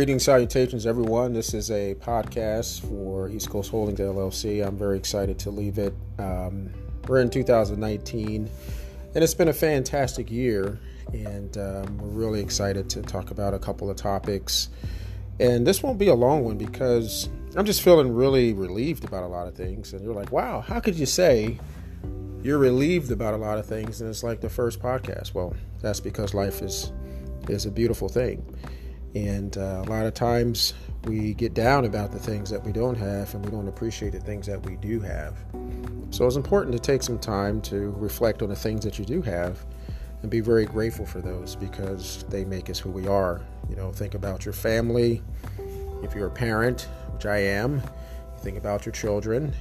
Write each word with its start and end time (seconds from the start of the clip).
Greetings, 0.00 0.24
salutations, 0.24 0.86
everyone. 0.86 1.34
This 1.34 1.52
is 1.52 1.70
a 1.70 1.94
podcast 1.96 2.80
for 2.88 3.28
East 3.28 3.50
Coast 3.50 3.70
Holdings 3.70 4.00
LLC. 4.00 4.66
I'm 4.66 4.78
very 4.78 4.96
excited 4.96 5.38
to 5.40 5.50
leave 5.50 5.76
it. 5.76 5.92
Um, 6.18 6.72
we're 7.06 7.20
in 7.20 7.28
2019, 7.28 8.48
and 9.14 9.22
it's 9.22 9.34
been 9.34 9.48
a 9.48 9.52
fantastic 9.52 10.30
year, 10.30 10.80
and 11.12 11.54
um, 11.58 11.98
we're 11.98 12.08
really 12.08 12.40
excited 12.40 12.88
to 12.88 13.02
talk 13.02 13.30
about 13.30 13.52
a 13.52 13.58
couple 13.58 13.90
of 13.90 13.96
topics. 13.98 14.70
And 15.38 15.66
this 15.66 15.82
won't 15.82 15.98
be 15.98 16.08
a 16.08 16.14
long 16.14 16.46
one 16.46 16.56
because 16.56 17.28
I'm 17.54 17.66
just 17.66 17.82
feeling 17.82 18.14
really 18.14 18.54
relieved 18.54 19.04
about 19.04 19.24
a 19.24 19.28
lot 19.28 19.48
of 19.48 19.54
things. 19.54 19.92
And 19.92 20.02
you're 20.02 20.14
like, 20.14 20.32
wow, 20.32 20.62
how 20.62 20.80
could 20.80 20.94
you 20.94 21.04
say 21.04 21.60
you're 22.42 22.56
relieved 22.56 23.10
about 23.10 23.34
a 23.34 23.36
lot 23.36 23.58
of 23.58 23.66
things 23.66 24.00
and 24.00 24.08
it's 24.08 24.22
like 24.22 24.40
the 24.40 24.48
first 24.48 24.80
podcast? 24.80 25.34
Well, 25.34 25.54
that's 25.82 26.00
because 26.00 26.32
life 26.32 26.62
is 26.62 26.90
is 27.50 27.66
a 27.66 27.70
beautiful 27.70 28.08
thing. 28.08 28.42
And 29.14 29.56
uh, 29.56 29.82
a 29.84 29.88
lot 29.88 30.06
of 30.06 30.14
times 30.14 30.74
we 31.04 31.34
get 31.34 31.54
down 31.54 31.84
about 31.84 32.12
the 32.12 32.18
things 32.18 32.50
that 32.50 32.64
we 32.64 32.72
don't 32.72 32.96
have 32.96 33.34
and 33.34 33.44
we 33.44 33.50
don't 33.50 33.68
appreciate 33.68 34.12
the 34.12 34.20
things 34.20 34.46
that 34.46 34.64
we 34.64 34.76
do 34.76 35.00
have. 35.00 35.36
So 36.10 36.26
it's 36.26 36.36
important 36.36 36.72
to 36.72 36.78
take 36.78 37.02
some 37.02 37.18
time 37.18 37.60
to 37.62 37.90
reflect 37.92 38.42
on 38.42 38.48
the 38.48 38.56
things 38.56 38.84
that 38.84 38.98
you 38.98 39.04
do 39.04 39.22
have 39.22 39.64
and 40.22 40.30
be 40.30 40.40
very 40.40 40.66
grateful 40.66 41.06
for 41.06 41.20
those 41.20 41.56
because 41.56 42.24
they 42.28 42.44
make 42.44 42.68
us 42.68 42.78
who 42.78 42.90
we 42.90 43.06
are. 43.06 43.40
You 43.68 43.76
know, 43.76 43.90
think 43.90 44.14
about 44.14 44.44
your 44.44 44.52
family. 44.52 45.22
If 46.02 46.14
you're 46.14 46.26
a 46.26 46.30
parent, 46.30 46.88
which 47.12 47.26
I 47.26 47.38
am, 47.38 47.76
you 47.76 48.40
think 48.42 48.58
about 48.58 48.84
your 48.84 48.92
children 48.92 49.54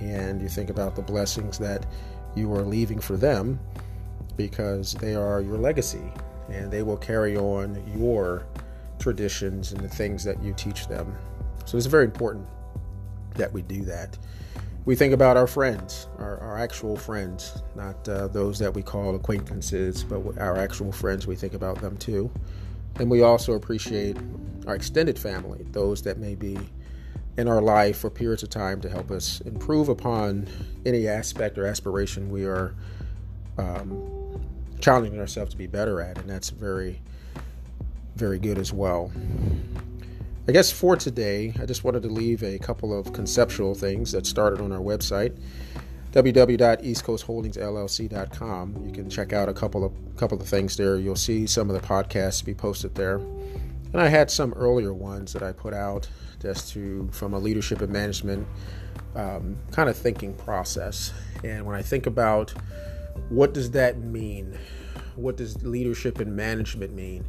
and 0.00 0.40
you 0.40 0.48
think 0.48 0.70
about 0.70 0.96
the 0.96 1.02
blessings 1.02 1.58
that 1.58 1.86
you 2.34 2.52
are 2.54 2.62
leaving 2.62 2.98
for 2.98 3.16
them 3.16 3.58
because 4.36 4.94
they 4.94 5.14
are 5.14 5.40
your 5.40 5.58
legacy 5.58 6.12
and 6.48 6.70
they 6.70 6.82
will 6.82 6.96
carry 6.96 7.36
on 7.36 7.82
your 7.96 8.44
traditions 9.02 9.72
and 9.72 9.80
the 9.80 9.88
things 9.88 10.24
that 10.24 10.42
you 10.42 10.54
teach 10.54 10.86
them. 10.86 11.14
So 11.64 11.76
it's 11.76 11.86
very 11.86 12.04
important 12.04 12.46
that 13.34 13.52
we 13.52 13.62
do 13.62 13.82
that. 13.82 14.16
We 14.84 14.96
think 14.96 15.12
about 15.12 15.36
our 15.36 15.46
friends, 15.46 16.08
our, 16.18 16.38
our 16.38 16.58
actual 16.58 16.96
friends, 16.96 17.62
not 17.74 18.08
uh, 18.08 18.28
those 18.28 18.58
that 18.58 18.74
we 18.74 18.82
call 18.82 19.14
acquaintances, 19.14 20.02
but 20.02 20.38
our 20.38 20.56
actual 20.56 20.90
friends, 20.90 21.26
we 21.26 21.36
think 21.36 21.54
about 21.54 21.80
them 21.80 21.96
too. 21.96 22.30
And 22.96 23.10
we 23.10 23.22
also 23.22 23.52
appreciate 23.52 24.16
our 24.66 24.74
extended 24.74 25.18
family, 25.18 25.64
those 25.70 26.02
that 26.02 26.18
may 26.18 26.34
be 26.34 26.58
in 27.36 27.48
our 27.48 27.62
life 27.62 27.98
for 27.98 28.10
periods 28.10 28.42
of 28.42 28.50
time 28.50 28.80
to 28.80 28.88
help 28.88 29.10
us 29.10 29.40
improve 29.42 29.88
upon 29.88 30.46
any 30.84 31.08
aspect 31.08 31.58
or 31.58 31.66
aspiration 31.66 32.30
we 32.30 32.44
are 32.44 32.74
um, 33.58 34.42
challenging 34.80 35.18
ourselves 35.18 35.52
to 35.52 35.56
be 35.56 35.66
better 35.66 36.00
at. 36.00 36.18
And 36.18 36.28
that's 36.28 36.50
very 36.50 37.00
very 38.16 38.38
good 38.38 38.58
as 38.58 38.72
well. 38.72 39.12
I 40.48 40.52
guess 40.52 40.72
for 40.72 40.96
today, 40.96 41.52
I 41.60 41.66
just 41.66 41.84
wanted 41.84 42.02
to 42.02 42.08
leave 42.08 42.42
a 42.42 42.58
couple 42.58 42.98
of 42.98 43.12
conceptual 43.12 43.74
things 43.74 44.10
that 44.12 44.26
started 44.26 44.60
on 44.60 44.72
our 44.72 44.80
website, 44.80 45.38
www.eastcoastholdingsllc.com. 46.10 48.84
You 48.84 48.92
can 48.92 49.08
check 49.08 49.32
out 49.32 49.48
a 49.48 49.54
couple 49.54 49.84
of 49.84 49.92
couple 50.16 50.40
of 50.40 50.48
things 50.48 50.76
there. 50.76 50.96
You'll 50.96 51.14
see 51.14 51.46
some 51.46 51.70
of 51.70 51.80
the 51.80 51.86
podcasts 51.86 52.44
be 52.44 52.54
posted 52.54 52.96
there, 52.96 53.16
and 53.16 54.00
I 54.00 54.08
had 54.08 54.28
some 54.30 54.52
earlier 54.54 54.92
ones 54.92 55.32
that 55.32 55.44
I 55.44 55.52
put 55.52 55.74
out 55.74 56.08
just 56.40 56.72
to 56.72 57.08
from 57.12 57.34
a 57.34 57.38
leadership 57.38 57.80
and 57.80 57.92
management 57.92 58.48
um, 59.14 59.56
kind 59.70 59.88
of 59.88 59.96
thinking 59.96 60.34
process. 60.34 61.12
And 61.44 61.64
when 61.64 61.76
I 61.76 61.82
think 61.82 62.06
about 62.06 62.52
what 63.28 63.54
does 63.54 63.70
that 63.72 63.98
mean, 63.98 64.58
what 65.16 65.36
does 65.36 65.62
leadership 65.64 66.18
and 66.18 66.34
management 66.34 66.94
mean? 66.94 67.24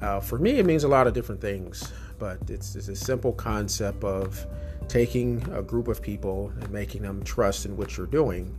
Uh, 0.00 0.20
for 0.20 0.38
me, 0.38 0.52
it 0.58 0.66
means 0.66 0.84
a 0.84 0.88
lot 0.88 1.06
of 1.06 1.12
different 1.12 1.40
things, 1.40 1.92
but 2.18 2.38
it's, 2.48 2.76
it's 2.76 2.88
a 2.88 2.96
simple 2.96 3.32
concept 3.32 4.04
of 4.04 4.46
taking 4.88 5.46
a 5.52 5.62
group 5.62 5.88
of 5.88 6.00
people 6.00 6.52
and 6.60 6.70
making 6.70 7.02
them 7.02 7.22
trust 7.22 7.66
in 7.66 7.76
what 7.76 7.96
you're 7.96 8.06
doing, 8.06 8.56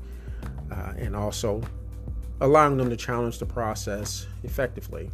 uh, 0.72 0.94
and 0.98 1.16
also 1.16 1.62
allowing 2.42 2.78
them 2.78 2.90
to 2.90 2.96
challenge 2.96 3.40
the 3.40 3.46
process 3.46 4.28
effectively. 4.44 5.10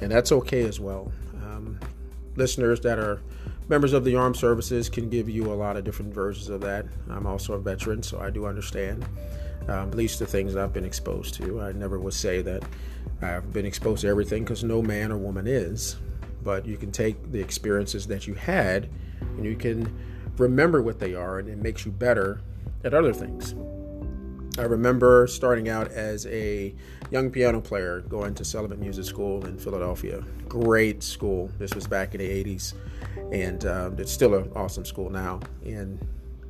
And 0.00 0.10
that's 0.10 0.32
okay 0.32 0.62
as 0.62 0.80
well. 0.80 1.12
Um, 1.42 1.78
listeners 2.36 2.80
that 2.80 2.98
are 2.98 3.20
members 3.68 3.92
of 3.92 4.04
the 4.04 4.16
armed 4.16 4.36
services 4.36 4.88
can 4.88 5.10
give 5.10 5.28
you 5.28 5.52
a 5.52 5.54
lot 5.54 5.76
of 5.76 5.84
different 5.84 6.14
versions 6.14 6.48
of 6.48 6.60
that. 6.62 6.86
I'm 7.10 7.26
also 7.26 7.54
a 7.54 7.58
veteran, 7.58 8.02
so 8.02 8.18
I 8.20 8.30
do 8.30 8.46
understand. 8.46 9.04
Um, 9.68 9.90
at 9.90 9.94
least 9.94 10.18
the 10.18 10.26
things 10.26 10.56
I've 10.56 10.72
been 10.72 10.84
exposed 10.84 11.34
to. 11.34 11.60
I 11.60 11.72
never 11.72 11.98
would 11.98 12.14
say 12.14 12.40
that 12.42 12.62
I've 13.20 13.52
been 13.52 13.66
exposed 13.66 14.02
to 14.02 14.08
everything 14.08 14.44
because 14.44 14.64
no 14.64 14.80
man 14.80 15.12
or 15.12 15.18
woman 15.18 15.46
is. 15.46 15.96
But 16.42 16.66
you 16.66 16.76
can 16.76 16.90
take 16.90 17.32
the 17.32 17.40
experiences 17.40 18.06
that 18.06 18.26
you 18.26 18.34
had 18.34 18.88
and 19.20 19.44
you 19.44 19.56
can 19.56 19.94
remember 20.38 20.82
what 20.82 20.98
they 20.98 21.14
are, 21.14 21.38
and 21.38 21.48
it 21.48 21.58
makes 21.58 21.84
you 21.84 21.92
better 21.92 22.40
at 22.84 22.94
other 22.94 23.12
things. 23.12 23.54
I 24.58 24.62
remember 24.62 25.26
starting 25.28 25.68
out 25.68 25.88
as 25.88 26.26
a 26.26 26.74
young 27.10 27.30
piano 27.30 27.60
player 27.60 28.00
going 28.00 28.34
to 28.34 28.44
Sullivan 28.44 28.80
Music 28.80 29.04
School 29.04 29.46
in 29.46 29.56
Philadelphia. 29.56 30.24
Great 30.48 31.02
school. 31.02 31.50
This 31.58 31.74
was 31.74 31.86
back 31.86 32.14
in 32.14 32.18
the 32.18 32.44
80s, 32.44 32.74
and 33.32 33.64
um, 33.66 33.98
it's 33.98 34.12
still 34.12 34.34
an 34.34 34.50
awesome 34.56 34.84
school 34.84 35.10
now. 35.10 35.40
And 35.64 36.04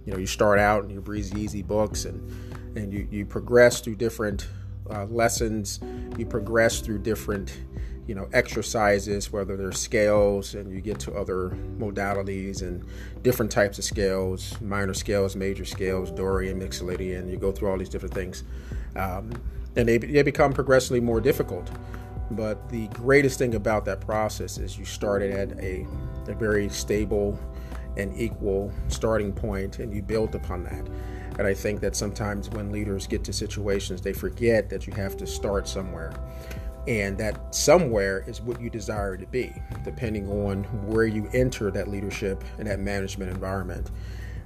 you 0.09 0.15
know, 0.15 0.21
you 0.21 0.27
start 0.27 0.59
out 0.59 0.85
and 0.85 0.91
you 0.91 1.03
breezy 1.03 1.39
easy 1.39 1.61
books, 1.61 2.07
and 2.07 2.19
and 2.79 2.91
you 2.91 3.07
you 3.11 3.27
progress 3.27 3.83
through 3.83 3.97
different 3.97 4.49
uh, 4.89 5.05
lessons. 5.05 5.81
You 6.17 6.25
progress 6.25 6.81
through 6.81 7.01
different, 7.01 7.55
you 8.07 8.15
know, 8.15 8.27
exercises, 8.33 9.31
whether 9.31 9.55
they're 9.55 9.71
scales, 9.71 10.55
and 10.55 10.73
you 10.73 10.81
get 10.81 10.99
to 11.01 11.13
other 11.13 11.51
modalities 11.77 12.63
and 12.63 12.83
different 13.23 13.53
types 13.53 13.77
of 13.77 13.85
scales, 13.85 14.59
minor 14.63 14.95
scales, 14.95 15.37
major 15.37 15.67
scales, 15.67 16.11
Dorian, 16.11 16.59
Mixolydian. 16.59 17.31
You 17.31 17.37
go 17.37 17.53
through 17.53 17.71
all 17.71 17.77
these 17.77 17.91
different 17.91 18.15
things, 18.15 18.45
um, 18.97 19.31
and 19.77 19.87
they 19.87 19.99
they 19.99 20.23
become 20.23 20.55
progressively 20.55 21.01
more 21.01 21.21
difficult. 21.21 21.71
But 22.31 22.71
the 22.71 22.87
greatest 22.89 23.39
thing 23.39 23.55
about 23.57 23.85
that 23.85 24.01
process 24.01 24.57
is 24.57 24.79
you 24.79 24.87
started 24.87 25.33
at 25.33 25.63
a, 25.63 25.87
a 26.29 26.35
very 26.35 26.71
stable 26.71 27.39
and 27.99 28.17
equal 28.17 28.73
starting 28.89 29.33
point, 29.33 29.79
and 29.79 29.93
you 29.93 30.03
build 30.03 30.35
upon 30.35 30.65
that. 30.65 30.89
And 31.39 31.47
I 31.47 31.55
think 31.55 31.81
that 31.81 31.95
sometimes 31.95 32.51
when 32.51 32.73
leaders 32.73 33.07
get 33.07 33.23
to 33.25 33.33
situations, 33.33 34.01
they 34.01 34.13
forget 34.13 34.69
that 34.71 34.87
you 34.87 34.93
have 34.95 35.17
to 35.19 35.27
start 35.27 35.69
somewhere. 35.69 36.13
And 36.89 37.19
that 37.19 37.55
somewhere 37.55 38.25
is 38.27 38.41
what 38.41 38.61
you 38.61 38.71
desire 38.71 39.17
to 39.17 39.27
be, 39.27 39.53
depending 39.85 40.29
on 40.29 40.65
where 40.87 41.07
you 41.07 41.29
enter 41.35 41.71
that 41.71 41.89
leadership 41.89 42.43
and 42.59 42.67
that 42.67 42.81
management 42.81 43.31
environment. 43.31 43.91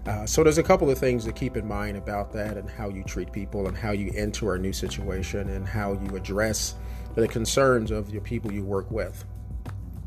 Uh, 0.07 0.27
so 0.27 0.43
there's 0.43 0.59
a 0.59 0.63
couple 0.63 0.91
of 0.91 0.99
things 0.99 1.25
to 1.25 1.33
keep 1.33 1.57
in 1.57 1.67
mind 1.67 1.97
about 1.97 2.33
that 2.33 2.57
and 2.57 2.69
how 2.69 2.89
you 2.89 3.05
treat 3.05 3.31
people 3.31 3.69
and 3.69 3.77
how 3.77 3.93
you 3.93 4.13
enter 4.17 4.55
a 4.55 4.59
new 4.59 4.73
situation 4.73 5.49
and 5.51 5.67
how 5.67 5.93
you 5.93 6.17
address 6.17 6.75
the 7.15 7.29
concerns 7.29 7.93
of 7.93 8.11
your 8.11 8.23
people 8.23 8.53
you 8.53 8.65
work 8.65 8.91
with. 8.91 9.25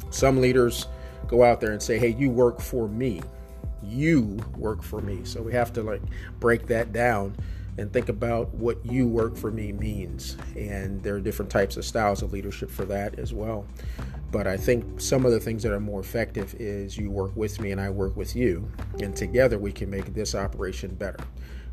Some 0.10 0.42
leaders 0.42 0.88
go 1.28 1.44
out 1.44 1.62
there 1.62 1.72
and 1.72 1.82
say, 1.82 1.98
hey, 2.00 2.10
you 2.10 2.30
work 2.30 2.60
for 2.60 2.88
me 2.88 3.22
you 3.88 4.40
work 4.58 4.82
for 4.82 5.02
me. 5.02 5.24
So 5.24 5.42
we 5.42 5.54
have 5.54 5.72
to 5.74 5.84
like 5.84 6.02
break 6.40 6.68
that 6.68 6.92
down 6.92 7.36
and 7.78 7.92
think 7.92 8.10
about 8.10 8.54
what 8.54 8.84
you 8.86 9.08
work 9.08 9.36
for 9.36 9.52
me 9.52 9.72
means. 9.72 10.38
And 10.56 11.04
there 11.04 11.16
are 11.16 11.20
different 11.20 11.52
types 11.52 11.78
of 11.78 11.86
styles 11.86 12.22
of 12.22 12.32
leadership 12.32 12.72
for 12.72 12.86
that 12.86 13.20
as 13.20 13.34
well. 13.34 13.66
But 14.32 14.48
I 14.48 14.58
think 14.58 15.00
some 15.00 15.26
of 15.26 15.32
the 15.32 15.40
things 15.40 15.64
that 15.64 15.72
are 15.72 15.80
more 15.80 16.00
effective 16.00 16.56
is 16.60 16.98
you 16.98 17.10
work 17.10 17.36
with 17.36 17.60
me 17.60 17.72
and 17.72 17.80
I 17.80 17.90
work 17.90 18.16
with 18.16 18.36
you. 18.36 18.70
And 19.02 19.16
together 19.16 19.60
we 19.60 19.72
can 19.72 19.90
make 19.90 20.14
this 20.14 20.36
operation 20.36 20.96
better. 20.96 21.20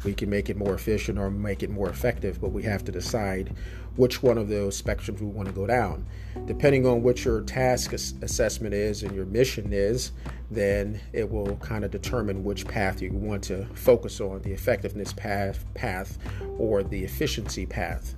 We 0.04 0.14
can 0.14 0.28
make 0.28 0.50
it 0.50 0.56
more 0.56 0.74
efficient 0.74 1.18
or 1.18 1.30
make 1.30 1.62
it 1.62 1.70
more 1.70 1.88
effective, 1.88 2.40
but 2.40 2.50
we 2.50 2.62
have 2.64 2.84
to 2.84 2.92
decide 2.92 3.54
which 3.96 4.22
one 4.22 4.38
of 4.38 4.49
those 4.49 4.81
spectrums 4.81 5.20
we 5.20 5.26
want 5.26 5.49
to 5.49 5.54
go 5.54 5.66
down. 5.66 6.06
Depending 6.46 6.87
on 6.87 7.02
what 7.02 7.25
your 7.25 7.43
task 7.43 7.93
assessment 7.93 8.75
is 8.75 9.02
and 9.02 9.14
your 9.14 9.26
mission 9.26 9.72
is, 9.72 10.12
then 10.50 11.00
it 11.12 11.31
will 11.31 11.56
kind 11.56 11.84
of 11.84 11.90
determine 11.90 12.43
which 12.43 12.66
path 12.66 13.00
you 13.00 13.12
want 13.12 13.44
to 13.44 13.66
focus 13.75 14.20
on 14.20 14.40
the 14.43 14.52
effectiveness 14.52 15.12
path, 15.12 15.64
path 15.75 16.19
or 16.58 16.82
the 16.82 17.04
efficiency 17.04 17.66
path. 17.66 18.14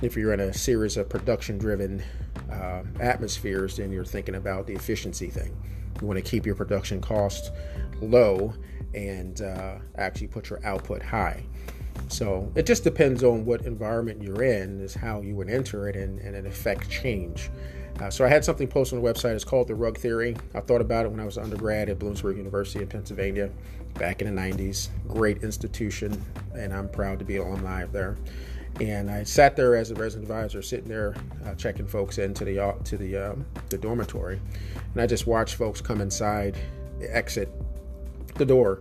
If 0.00 0.16
you're 0.16 0.32
in 0.32 0.40
a 0.40 0.52
series 0.52 0.96
of 0.96 1.08
production 1.08 1.58
driven 1.58 2.02
uh, 2.50 2.82
atmospheres, 3.00 3.76
then 3.76 3.92
you're 3.92 4.04
thinking 4.04 4.34
about 4.34 4.66
the 4.66 4.74
efficiency 4.74 5.28
thing. 5.28 5.56
You 6.00 6.06
want 6.06 6.16
to 6.16 6.28
keep 6.28 6.46
your 6.46 6.54
production 6.56 7.00
costs 7.00 7.50
low 8.00 8.54
and 8.94 9.40
uh, 9.42 9.76
actually 9.96 10.28
put 10.28 10.50
your 10.50 10.64
output 10.64 11.02
high. 11.02 11.44
So 12.08 12.50
it 12.54 12.66
just 12.66 12.84
depends 12.84 13.22
on 13.24 13.44
what 13.44 13.62
environment 13.62 14.22
you're 14.22 14.42
in, 14.42 14.80
is 14.80 14.94
how 14.94 15.20
you 15.20 15.34
would 15.36 15.48
enter 15.48 15.88
it 15.88 15.96
and, 15.96 16.18
and 16.20 16.34
it 16.34 16.46
affect 16.46 16.90
change. 16.90 17.50
Uh, 18.00 18.10
so 18.10 18.24
I 18.24 18.28
had 18.28 18.44
something 18.44 18.68
posted 18.68 18.98
on 18.98 19.04
the 19.04 19.12
website. 19.12 19.34
It's 19.34 19.44
called 19.44 19.68
the 19.68 19.74
Rug 19.74 19.98
Theory. 19.98 20.36
I 20.54 20.60
thought 20.60 20.80
about 20.80 21.04
it 21.04 21.10
when 21.10 21.20
I 21.20 21.24
was 21.24 21.38
undergrad 21.38 21.88
at 21.88 21.98
Bloomsburg 21.98 22.36
University 22.36 22.80
in 22.80 22.88
Pennsylvania 22.88 23.50
back 23.94 24.22
in 24.22 24.34
the 24.34 24.40
90s. 24.40 24.88
Great 25.08 25.42
institution, 25.42 26.22
and 26.54 26.72
I'm 26.72 26.88
proud 26.88 27.18
to 27.18 27.24
be 27.24 27.36
an 27.36 27.42
alumni 27.42 27.82
of 27.82 27.92
there. 27.92 28.16
And 28.80 29.10
I 29.10 29.22
sat 29.24 29.54
there 29.54 29.76
as 29.76 29.90
a 29.90 29.94
resident 29.94 30.30
advisor, 30.30 30.62
sitting 30.62 30.88
there 30.88 31.14
uh, 31.44 31.54
checking 31.54 31.86
folks 31.86 32.16
into 32.16 32.44
the 32.46 32.74
to 32.84 32.96
the 32.96 33.16
um, 33.16 33.44
the 33.68 33.76
dormitory, 33.76 34.40
and 34.94 35.02
I 35.02 35.06
just 35.06 35.26
watched 35.26 35.56
folks 35.56 35.82
come 35.82 36.00
inside, 36.00 36.56
exit 37.02 37.52
the 38.42 38.54
door, 38.54 38.80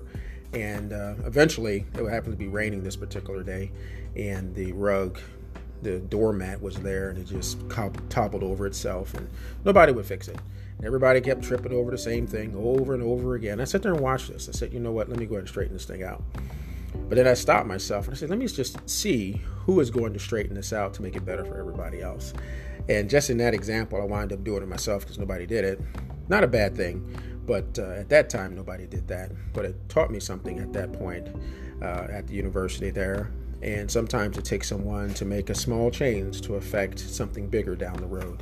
and 0.54 0.92
uh, 0.92 1.14
eventually 1.26 1.86
it 1.94 2.10
happened 2.10 2.34
to 2.34 2.38
be 2.38 2.48
raining 2.48 2.84
this 2.84 2.96
particular 2.96 3.44
day, 3.44 3.72
and 4.16 4.54
the 4.56 4.74
rug 4.74 5.20
the 5.82 6.00
doormat 6.00 6.62
was 6.62 6.76
there 6.78 7.10
and 7.10 7.18
it 7.18 7.26
just 7.26 7.58
toppled 8.10 8.44
over 8.44 8.68
itself 8.68 9.14
and 9.16 9.28
nobody 9.66 9.92
would 9.92 10.06
fix 10.06 10.28
it. 10.28 10.38
Everybody 10.84 11.22
kept 11.22 11.44
tripping 11.44 11.74
over 11.74 11.92
the 11.92 11.98
same 11.98 12.28
thing 12.28 12.56
over 12.56 12.94
and 12.94 13.04
over 13.04 13.36
again. 13.36 13.60
I 13.60 13.64
sat 13.66 13.82
there 13.82 13.94
and 13.94 14.02
watched 14.02 14.32
this. 14.32 14.48
I 14.48 14.52
said 14.52 14.74
you 14.74 14.80
know 14.80 14.92
what? 14.92 15.10
Let 15.10 15.18
me 15.18 15.26
go 15.26 15.36
ahead 15.36 15.42
and 15.42 15.50
straighten 15.50 15.74
this 15.74 15.86
thing 15.86 16.04
out. 16.04 16.24
But 17.10 17.16
then 17.16 17.28
i 17.28 17.34
stopped 17.34 17.68
myself 17.68 18.06
and 18.06 18.16
i 18.16 18.18
said 18.18 18.30
let 18.30 18.38
me 18.38 18.48
just 18.48 18.88
see 18.90 19.42
who 19.66 19.80
is 19.80 19.90
going 19.90 20.14
to 20.14 20.20
straighten 20.20 20.54
this 20.56 20.72
out 20.72 20.94
to 20.96 21.02
make 21.02 21.16
it 21.16 21.26
better 21.26 21.44
for 21.44 21.58
everybody 21.58 22.02
else. 22.02 22.34
And 22.90 23.10
just 23.10 23.30
in 23.30 23.38
that 23.38 23.54
example 23.54 24.00
i 24.00 24.06
wound 24.06 24.32
up 24.34 24.44
doing 24.44 24.62
it 24.62 24.70
myself 24.70 25.04
because 25.04 25.18
nobody 25.18 25.46
did 25.46 25.66
it. 25.66 25.82
Not 26.30 26.44
a 26.44 26.48
bad 26.48 26.76
thing 26.76 27.18
but 27.46 27.78
uh, 27.80 27.92
at 27.92 28.10
that 28.10 28.30
time, 28.30 28.56
nobody 28.56 28.86
did 28.86 29.08
that. 29.08 29.32
But 29.54 29.66
it 29.66 29.76
taught 29.90 30.12
me 30.12 30.20
something 30.20 30.60
at 30.60 30.74
that 30.74 30.94
point 30.94 31.28
uh, 31.82 32.08
at 32.10 32.28
the 32.28 32.34
university 32.34 32.90
there. 32.90 33.32
And 33.62 33.90
sometimes 33.90 34.38
it 34.38 34.46
takes 34.46 34.68
someone 34.68 35.14
to 35.16 35.26
make 35.26 35.50
a 35.50 35.56
small 35.56 35.92
change 35.92 36.42
to 36.42 36.56
affect 36.56 37.00
something 37.00 37.48
bigger 37.48 37.76
down 37.76 37.98
the 37.98 38.08
road. 38.08 38.42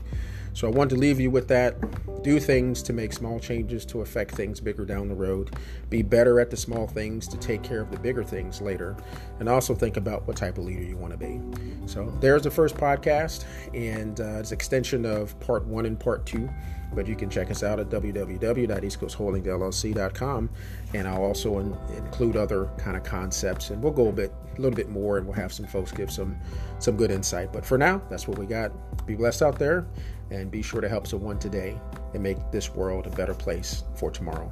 So 0.53 0.67
I 0.67 0.71
want 0.71 0.89
to 0.91 0.95
leave 0.95 1.19
you 1.19 1.31
with 1.31 1.47
that. 1.49 1.75
Do 2.23 2.39
things 2.39 2.83
to 2.83 2.93
make 2.93 3.13
small 3.13 3.39
changes 3.39 3.85
to 3.87 4.01
affect 4.01 4.35
things 4.35 4.59
bigger 4.59 4.85
down 4.85 5.07
the 5.07 5.15
road. 5.15 5.55
Be 5.89 6.01
better 6.01 6.39
at 6.39 6.49
the 6.49 6.57
small 6.57 6.85
things 6.85 7.27
to 7.29 7.37
take 7.37 7.63
care 7.63 7.81
of 7.81 7.91
the 7.91 7.99
bigger 7.99 8.23
things 8.23 8.61
later. 8.61 8.95
And 9.39 9.47
also 9.47 9.73
think 9.73 9.95
about 9.95 10.27
what 10.27 10.35
type 10.35 10.57
of 10.57 10.65
leader 10.65 10.83
you 10.83 10.97
want 10.97 11.13
to 11.13 11.17
be. 11.17 11.39
So 11.85 12.13
there's 12.19 12.43
the 12.43 12.51
first 12.51 12.75
podcast, 12.75 13.45
and 13.73 14.19
uh, 14.19 14.39
it's 14.39 14.51
extension 14.51 15.05
of 15.05 15.39
part 15.39 15.65
one 15.65 15.85
and 15.85 15.99
part 15.99 16.25
two. 16.25 16.49
But 16.93 17.07
you 17.07 17.15
can 17.15 17.29
check 17.29 17.49
us 17.51 17.63
out 17.63 17.79
at 17.79 17.89
www.eastcoastholdingsllc.com, 17.89 20.49
and 20.93 21.07
I'll 21.07 21.23
also 21.23 21.59
in, 21.59 21.77
include 21.95 22.35
other 22.35 22.65
kind 22.77 22.97
of 22.97 23.03
concepts, 23.03 23.69
and 23.69 23.81
we'll 23.81 23.93
go 23.93 24.07
a 24.07 24.11
bit, 24.11 24.33
a 24.57 24.61
little 24.61 24.75
bit 24.75 24.89
more, 24.89 25.17
and 25.17 25.25
we'll 25.25 25.35
have 25.35 25.53
some 25.53 25.65
folks 25.65 25.91
give 25.91 26.11
some, 26.11 26.37
some 26.79 26.97
good 26.97 27.11
insight. 27.11 27.51
But 27.53 27.65
for 27.65 27.77
now, 27.77 28.01
that's 28.09 28.27
what 28.27 28.37
we 28.37 28.45
got. 28.45 28.71
Be 29.05 29.15
blessed 29.15 29.41
out 29.41 29.57
there, 29.57 29.87
and 30.31 30.51
be 30.51 30.61
sure 30.61 30.81
to 30.81 30.89
help 30.89 31.07
someone 31.07 31.39
today 31.39 31.79
and 32.13 32.21
make 32.21 32.37
this 32.51 32.73
world 32.73 33.07
a 33.07 33.09
better 33.11 33.33
place 33.33 33.83
for 33.95 34.11
tomorrow. 34.11 34.51